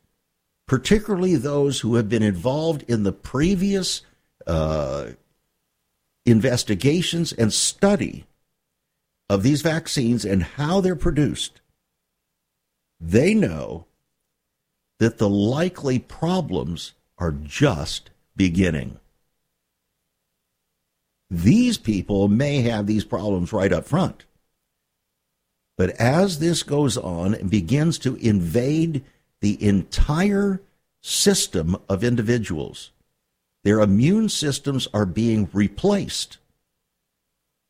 [0.66, 4.02] particularly those who have been involved in the previous
[4.46, 5.06] uh,
[6.26, 8.26] investigations and study
[9.30, 11.60] of these vaccines and how they're produced,
[13.00, 13.86] they know
[14.98, 18.98] that the likely problems are just beginning.
[21.30, 24.24] These people may have these problems right up front.
[25.76, 29.04] But as this goes on and begins to invade
[29.40, 30.60] the entire
[31.00, 32.90] system of individuals,
[33.64, 36.38] their immune systems are being replaced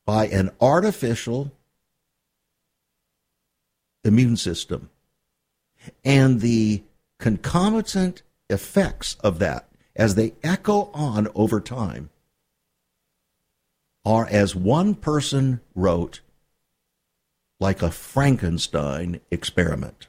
[0.04, 1.52] by an artificial
[4.04, 4.90] immune system.
[6.04, 6.82] And the
[7.18, 12.10] concomitant effects of that, as they echo on over time,
[14.04, 16.20] are, as one person wrote,
[17.60, 20.08] like a Frankenstein experiment.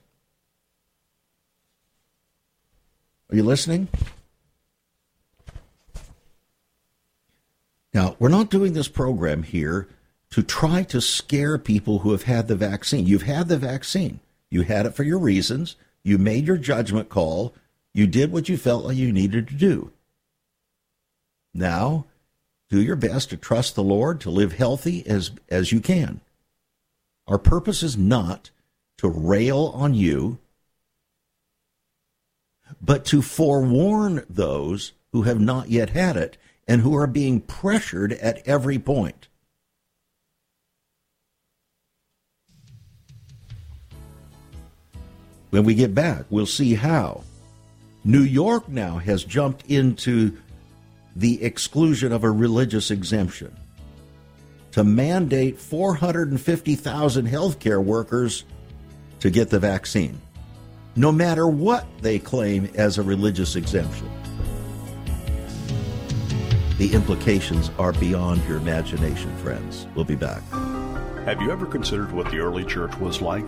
[3.29, 3.87] Are you listening?
[7.93, 9.87] Now, we're not doing this program here
[10.31, 13.05] to try to scare people who have had the vaccine.
[13.07, 14.19] You've had the vaccine.
[14.49, 15.77] You had it for your reasons.
[16.03, 17.53] You made your judgment call.
[17.93, 19.91] You did what you felt like you needed to do.
[21.53, 22.05] Now,
[22.69, 26.21] do your best to trust the Lord, to live healthy as, as you can.
[27.27, 28.49] Our purpose is not
[28.97, 30.39] to rail on you,
[32.81, 36.37] but to forewarn those who have not yet had it
[36.67, 39.27] and who are being pressured at every point.
[45.51, 47.23] When we get back, we'll see how.
[48.03, 50.37] New York now has jumped into
[51.15, 53.55] the exclusion of a religious exemption,
[54.71, 58.43] to mandate 450,000 healthcare workers
[59.21, 60.19] to get the vaccine,
[60.95, 64.09] no matter what they claim as a religious exemption.
[66.77, 69.87] The implications are beyond your imagination, friends.
[69.95, 70.43] We'll be back.
[71.23, 73.47] Have you ever considered what the early church was like?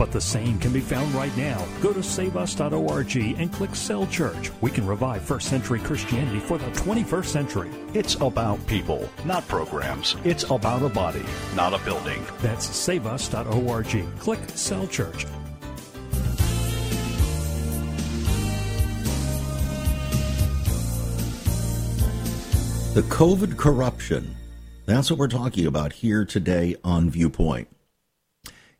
[0.00, 1.62] But the same can be found right now.
[1.82, 4.50] Go to saveus.org and click Cell Church.
[4.62, 7.70] We can revive first century Christianity for the 21st century.
[7.92, 10.16] It's about people, not programs.
[10.24, 11.22] It's about a body,
[11.54, 12.24] not a building.
[12.40, 14.06] That's saveus.org.
[14.18, 15.26] Click Cell Church.
[22.94, 24.34] The COVID corruption.
[24.86, 27.68] That's what we're talking about here today on Viewpoint.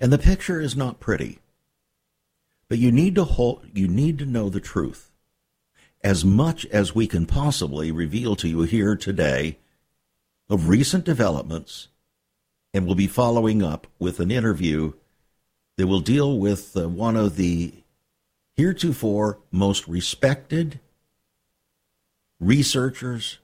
[0.00, 1.40] And the picture is not pretty.
[2.68, 5.10] But you need to hold, you need to know the truth.
[6.02, 9.58] As much as we can possibly reveal to you here today
[10.48, 11.88] of recent developments,
[12.72, 14.92] and we'll be following up with an interview
[15.76, 17.74] that will deal with uh, one of the
[18.56, 20.80] heretofore most respected
[22.38, 23.38] researchers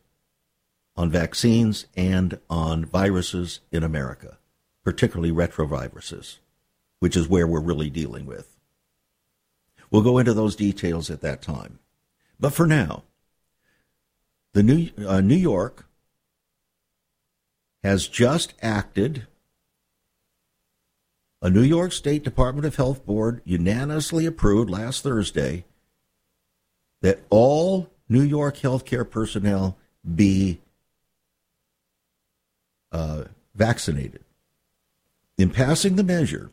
[0.96, 4.38] on vaccines and on viruses in America,
[4.82, 6.38] particularly retroviruses,
[7.00, 8.56] which is where we're really dealing with.
[9.90, 11.78] We'll go into those details at that time.
[12.38, 13.04] But for now,
[14.52, 15.86] the New, uh, New York
[17.82, 19.26] has just acted
[21.42, 25.64] a New York State Department of Health board unanimously approved last Thursday
[27.02, 29.76] that all New York healthcare personnel
[30.14, 30.60] be
[32.92, 33.24] uh,
[33.54, 34.24] vaccinated.
[35.38, 36.50] In passing the measure,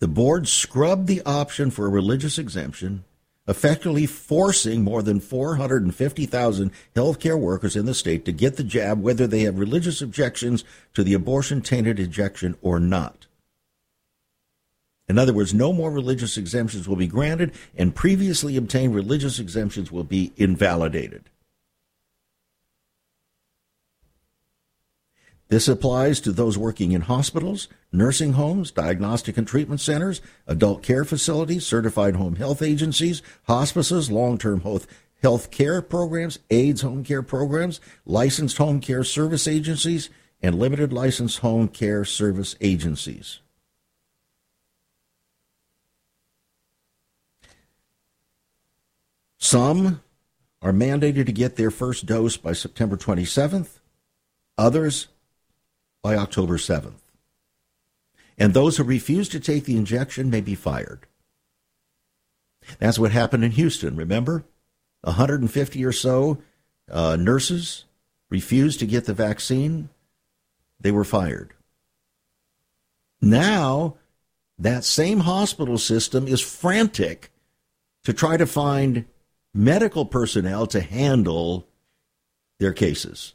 [0.00, 3.04] the board scrubbed the option for a religious exemption,
[3.46, 9.26] effectively forcing more than 450,000 healthcare workers in the state to get the jab whether
[9.26, 13.26] they have religious objections to the abortion tainted injection or not.
[15.06, 19.90] In other words, no more religious exemptions will be granted, and previously obtained religious exemptions
[19.90, 21.24] will be invalidated.
[25.50, 31.04] This applies to those working in hospitals, nursing homes, diagnostic and treatment centers, adult care
[31.04, 37.80] facilities, certified home health agencies, hospices, long term health care programs, AIDS home care programs,
[38.06, 40.08] licensed home care service agencies,
[40.40, 43.40] and limited licensed home care service agencies.
[49.36, 50.00] Some
[50.62, 53.80] are mandated to get their first dose by September 27th,
[54.56, 55.08] others
[56.02, 57.00] by October 7th.
[58.38, 61.06] And those who refuse to take the injection may be fired.
[62.78, 64.44] That's what happened in Houston, remember?
[65.02, 66.38] 150 or so
[66.90, 67.84] uh, nurses
[68.28, 69.88] refused to get the vaccine,
[70.80, 71.52] they were fired.
[73.20, 73.96] Now,
[74.58, 77.30] that same hospital system is frantic
[78.04, 79.04] to try to find
[79.52, 81.66] medical personnel to handle
[82.58, 83.34] their cases.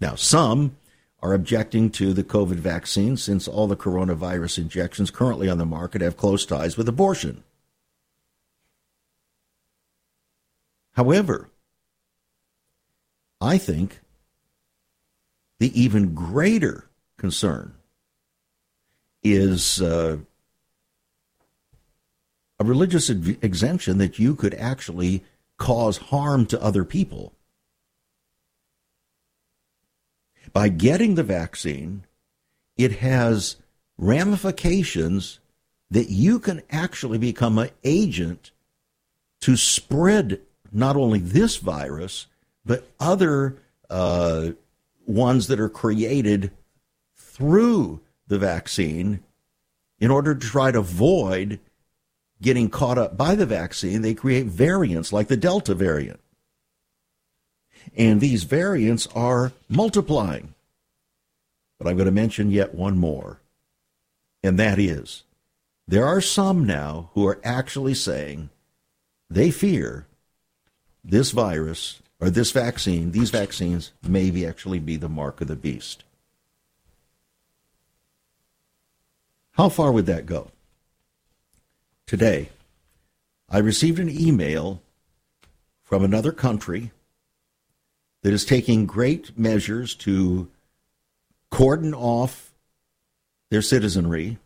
[0.00, 0.76] Now, some
[1.22, 6.02] are objecting to the COVID vaccine since all the coronavirus injections currently on the market
[6.02, 7.42] have close ties with abortion.
[10.92, 11.50] However,
[13.40, 14.00] I think
[15.58, 17.74] the even greater concern
[19.22, 20.18] is uh,
[22.58, 25.24] a religious exemption that you could actually
[25.58, 27.32] cause harm to other people.
[30.56, 32.06] By getting the vaccine,
[32.78, 33.56] it has
[33.98, 35.38] ramifications
[35.90, 38.52] that you can actually become an agent
[39.42, 40.40] to spread
[40.72, 42.26] not only this virus,
[42.64, 43.58] but other
[43.90, 44.52] uh,
[45.04, 46.50] ones that are created
[47.14, 49.22] through the vaccine
[50.00, 51.60] in order to try to avoid
[52.40, 56.20] getting caught up by the vaccine, they create variants like the Delta variant.
[57.96, 60.54] And these variants are multiplying.
[61.78, 63.40] But I'm going to mention yet one more,
[64.42, 65.24] and that is
[65.86, 68.48] there are some now who are actually saying
[69.28, 70.06] they fear
[71.04, 75.54] this virus or this vaccine, these vaccines may be actually be the mark of the
[75.54, 76.02] beast.
[79.52, 80.50] How far would that go?
[82.06, 82.50] today.
[83.50, 84.80] I received an email
[85.82, 86.92] from another country
[88.26, 90.48] that is taking great measures to
[91.52, 92.52] cordon off
[93.50, 94.36] their citizenry,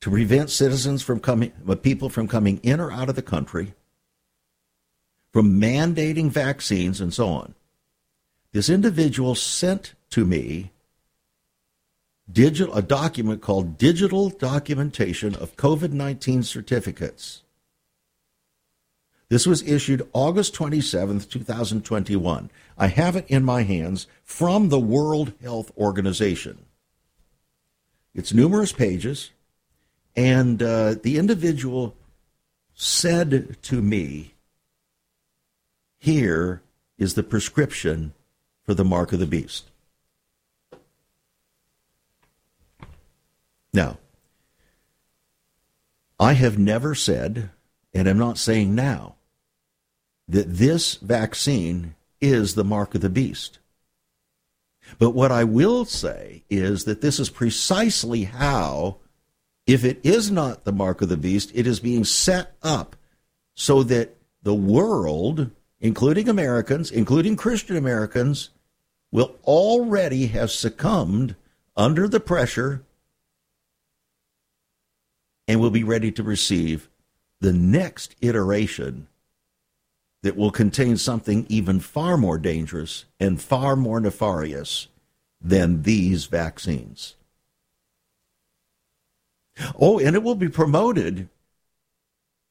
[0.00, 3.74] to prevent citizens from coming, uh, people from coming in or out of the country,
[5.32, 7.56] from mandating vaccines and so on.
[8.52, 10.70] This individual sent to me
[12.30, 17.42] digital, a document called Digital Documentation of COVID 19 Certificates.
[19.28, 22.50] This was issued August 27th, 2021.
[22.76, 26.66] I have it in my hands from the World Health Organization.
[28.14, 29.30] It's numerous pages,
[30.14, 31.96] and uh, the individual
[32.74, 34.34] said to me,
[35.98, 36.62] Here
[36.98, 38.12] is the prescription
[38.62, 39.70] for the mark of the beast.
[43.72, 43.98] Now,
[46.20, 47.50] I have never said,
[47.94, 49.14] and I'm not saying now,
[50.26, 53.58] that this vaccine is the mark of the beast.
[54.98, 58.98] But what I will say is that this is precisely how,
[59.66, 62.96] if it is not the mark of the beast, it is being set up
[63.54, 68.50] so that the world, including Americans, including Christian Americans,
[69.10, 71.36] will already have succumbed
[71.76, 72.82] under the pressure
[75.46, 76.88] and will be ready to receive
[77.40, 79.06] the next iteration
[80.22, 84.88] that will contain something even far more dangerous and far more nefarious
[85.40, 87.16] than these vaccines.
[89.78, 91.28] Oh, and it will be promoted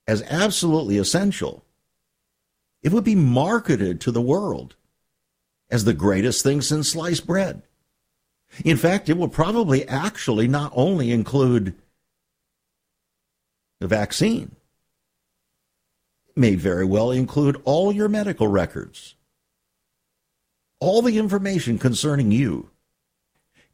[0.08, 1.64] as absolutely essential.
[2.84, 4.76] It would be marketed to the world
[5.70, 7.64] as the greatest thing since sliced bread.
[8.64, 11.74] In fact, it will probably actually not only include
[13.80, 14.56] the vaccine,
[16.36, 19.16] may very well include all your medical records,
[20.80, 22.70] all the information concerning you,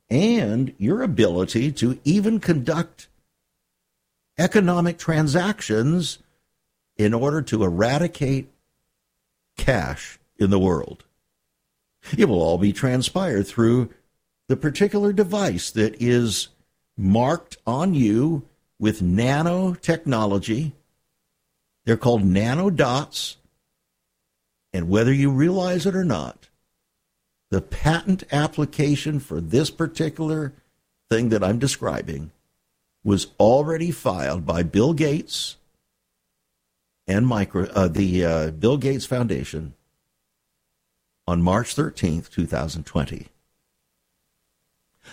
[0.10, 3.08] and your ability to even conduct
[4.38, 6.20] economic transactions
[6.98, 8.50] in order to eradicate
[9.58, 11.06] cash in the world.
[12.18, 13.90] It will all be transpired through
[14.48, 16.50] the particular device that is
[16.98, 18.48] marked on you
[18.80, 20.74] with nanotechnology.
[21.90, 23.38] They're called nanodots.
[24.72, 26.48] And whether you realize it or not,
[27.50, 30.54] the patent application for this particular
[31.10, 32.30] thing that I'm describing
[33.04, 35.58] was already filed by Bill Gates
[37.08, 39.74] and micro, uh, the uh, Bill Gates Foundation
[41.26, 43.30] on March 13th, 2020.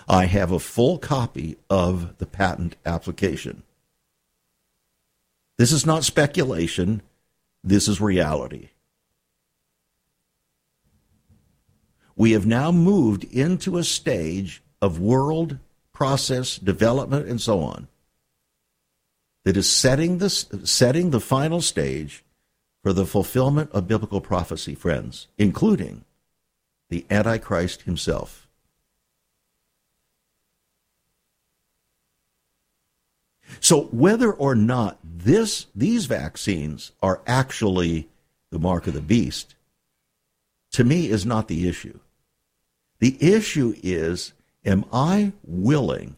[0.07, 3.63] I have a full copy of the patent application.
[5.59, 7.03] This is not speculation,
[7.65, 8.71] this is reality.
[12.15, 15.59] We have now moved into a stage of world
[15.93, 17.89] process development and so on
[19.45, 22.25] that is setting the, setting the final stage
[22.83, 26.05] for the fulfillment of biblical prophecy, friends, including
[26.89, 28.46] the Antichrist himself.
[33.61, 38.09] So whether or not this these vaccines are actually
[38.51, 39.55] the mark of the beast,
[40.73, 41.99] to me is not the issue.
[42.99, 44.33] The issue is
[44.65, 46.17] am I willing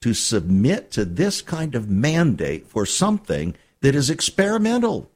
[0.00, 5.10] to submit to this kind of mandate for something that is experimental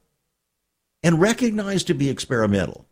[1.01, 2.85] and recognized to be experimental?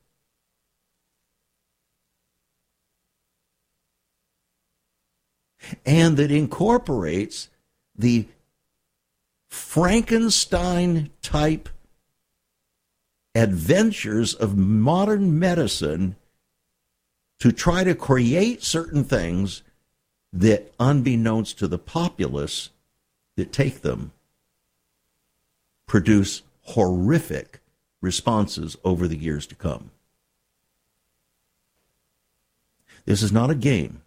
[5.86, 7.50] And that incorporates
[7.98, 8.28] the
[9.52, 11.68] Frankenstein type
[13.36, 16.16] adventures of modern medicine
[17.40, 19.62] to try to create certain things
[20.32, 22.70] that, unbeknownst to the populace
[23.36, 24.14] that take them,
[25.86, 27.60] produce horrific
[28.00, 29.92] responses over the years to come.
[33.04, 34.02] This is not a game.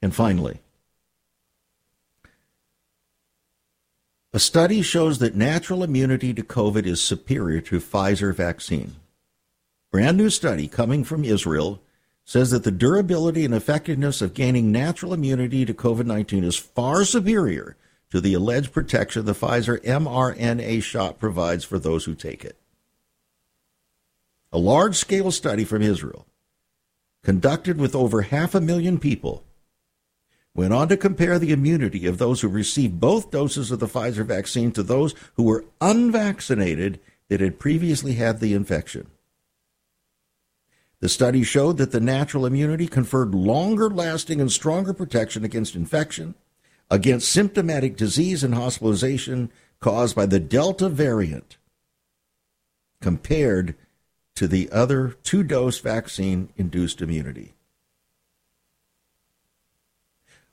[0.00, 0.60] And finally,
[4.36, 8.96] a study shows that natural immunity to COVID is superior to Pfizer vaccine.
[9.90, 11.80] Brand new study coming from Israel
[12.22, 17.06] says that the durability and effectiveness of gaining natural immunity to COVID 19 is far
[17.06, 17.78] superior
[18.10, 22.58] to the alleged protection the Pfizer mRNA shot provides for those who take it.
[24.52, 26.26] A large scale study from Israel,
[27.24, 29.45] conducted with over half a million people,
[30.56, 34.24] went on to compare the immunity of those who received both doses of the Pfizer
[34.24, 36.98] vaccine to those who were unvaccinated
[37.28, 39.06] that had previously had the infection.
[41.00, 46.34] The study showed that the natural immunity conferred longer lasting and stronger protection against infection,
[46.90, 51.58] against symptomatic disease and hospitalization caused by the Delta variant
[53.02, 53.74] compared
[54.36, 57.55] to the other two dose vaccine induced immunity.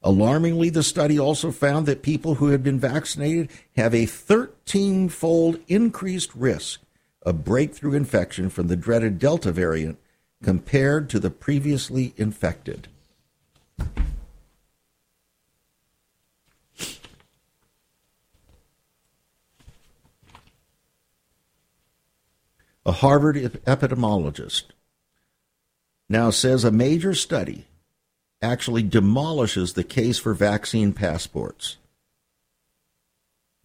[0.04, 5.60] Alarmingly, the study also found that people who had been vaccinated have a 13 fold
[5.70, 6.82] increased risk
[7.22, 9.98] of breakthrough infection from the dreaded Delta variant
[10.44, 12.90] compared to the previously infected.
[22.86, 24.64] A Harvard epidemiologist
[26.10, 27.66] now says a major study
[28.44, 31.78] actually demolishes the case for vaccine passports.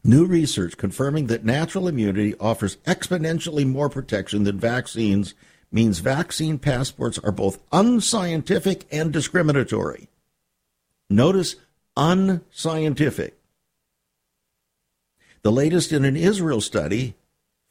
[0.04, 5.34] New research confirming that natural immunity offers exponentially more protection than vaccines
[5.70, 10.08] means vaccine passports are both unscientific and discriminatory.
[11.10, 11.56] Notice
[11.96, 13.36] unscientific.
[15.42, 17.14] The latest in an Israel study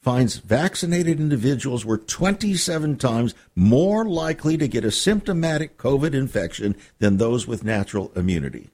[0.00, 7.16] finds vaccinated individuals were 27 times more likely to get a symptomatic COVID infection than
[7.16, 8.70] those with natural immunity.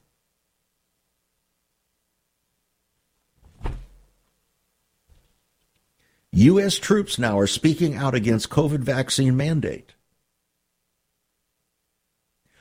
[6.33, 6.79] U.S.
[6.79, 9.95] troops now are speaking out against COVID vaccine mandate.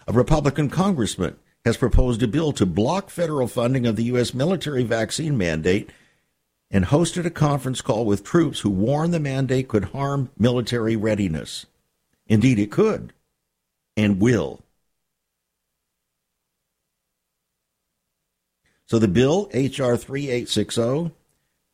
[0.07, 4.33] A Republican congressman has proposed a bill to block federal funding of the U.S.
[4.33, 5.89] military vaccine mandate
[6.73, 11.67] and hosted a conference call with troops who warned the mandate could harm military readiness.
[12.27, 13.13] Indeed, it could
[13.95, 14.59] and will.
[18.87, 19.95] So the bill, H.R.
[19.95, 21.11] 3860,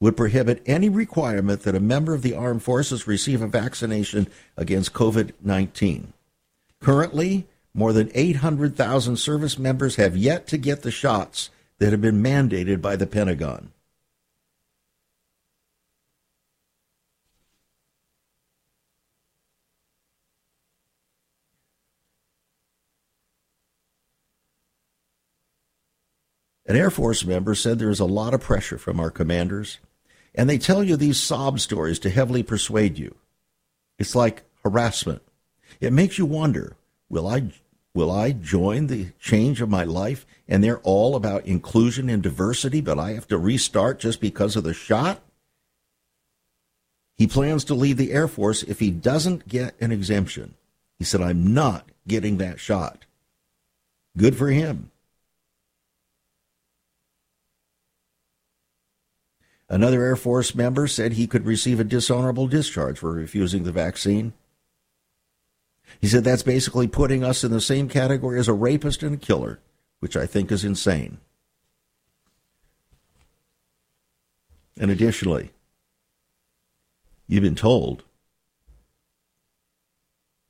[0.02, 4.28] would prohibit any requirement that a member of the armed forces receive a vaccination
[4.58, 6.14] against COVID 19.
[6.82, 12.22] Currently, more than 800,000 service members have yet to get the shots that have been
[12.22, 13.72] mandated by the Pentagon.
[26.70, 29.80] An Air Force member said there is a lot of pressure from our commanders,
[30.36, 33.15] and they tell you these sob stories to heavily persuade you.
[33.97, 35.24] It's like harassment.
[35.82, 36.76] It makes you wonder
[37.09, 37.49] will I,
[37.95, 40.28] will I join the change of my life?
[40.47, 44.63] And they're all about inclusion and diversity, but I have to restart just because of
[44.63, 45.22] the shot?
[47.17, 50.53] He plans to leave the Air Force if he doesn't get an exemption.
[50.99, 53.05] He said, I'm not getting that shot.
[54.15, 54.91] Good for him.
[59.70, 64.34] Another Air Force member said he could receive a dishonorable discharge for refusing the vaccine.
[66.01, 69.17] He said that's basically putting us in the same category as a rapist and a
[69.17, 69.59] killer,
[69.99, 71.20] which I think is insane.
[74.80, 75.51] And additionally,
[77.28, 78.03] you've been told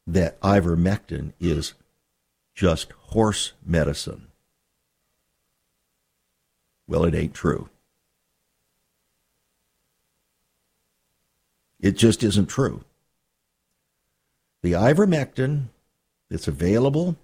[0.07, 1.73] that ivermectin is
[2.53, 4.27] just horse medicine.
[6.87, 7.69] Well, it ain't true.
[11.79, 12.83] It just isn't true.
[14.61, 15.65] The ivermectin
[16.29, 17.15] that's available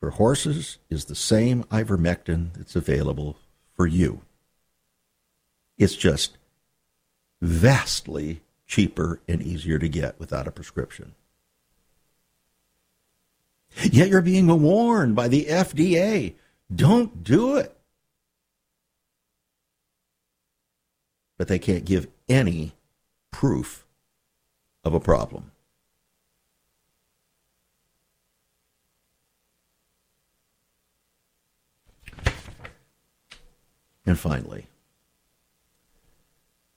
[0.00, 3.36] for horses is the same ivermectin that's available
[3.74, 4.22] for you.
[5.78, 6.36] It's just
[7.40, 11.14] vastly cheaper and easier to get without a prescription.
[13.82, 16.34] Yet you're being warned by the FDA
[16.74, 17.76] don't do it.
[21.38, 22.72] But they can't give any
[23.30, 23.86] proof
[24.84, 25.50] of a problem.
[34.06, 34.68] And finally,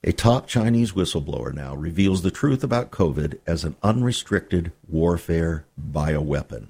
[0.02, 6.68] a top Chinese whistleblower now reveals the truth about COVID as an unrestricted warfare bioweapon.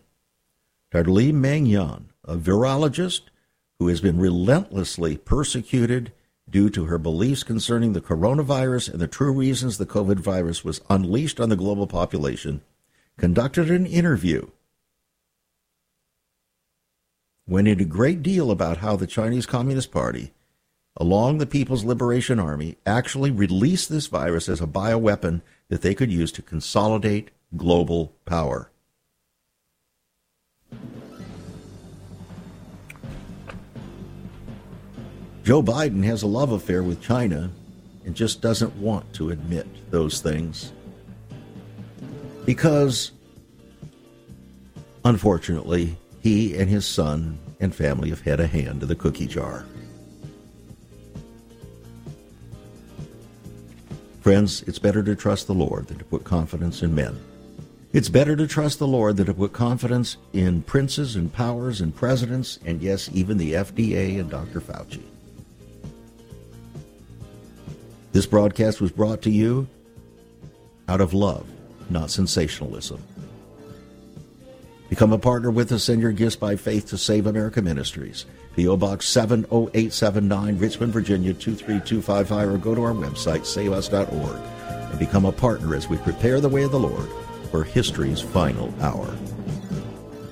[0.91, 1.11] Dr.
[1.11, 3.23] Li-Meng Yan, a virologist
[3.79, 6.13] who has been relentlessly persecuted
[6.51, 10.81] due to her beliefs concerning the coronavirus and the true reasons the COVID virus was
[10.91, 12.63] unleashed on the global population,
[13.17, 14.49] conducted an interview.
[17.47, 20.33] Went into a great deal about how the Chinese Communist Party,
[20.97, 26.13] along the People's Liberation Army, actually released this virus as a bioweapon that they could
[26.13, 28.71] use to consolidate global power.
[35.51, 37.51] Joe Biden has a love affair with China
[38.05, 40.73] and just doesn't want to admit those things.
[42.45, 43.11] Because,
[45.05, 49.67] unfortunately, he and his son and family have had a hand to the cookie jar.
[54.21, 57.19] Friends, it's better to trust the Lord than to put confidence in men.
[57.93, 61.93] It's better to trust the Lord than to put confidence in princes and powers and
[61.93, 64.61] presidents and, yes, even the FDA and Dr.
[64.61, 65.03] Fauci.
[68.13, 69.69] This broadcast was brought to you
[70.89, 71.47] out of love,
[71.89, 73.03] not sensationalism.
[74.89, 75.85] Become a partner with us.
[75.85, 78.27] Send your gifts by faith to Save America Ministries.
[78.57, 78.77] P.O.
[78.77, 85.77] Box 70879, Richmond, Virginia 23255, or go to our website, saveus.org, and become a partner
[85.77, 87.09] as we prepare the way of the Lord
[87.53, 89.17] for history's final hour.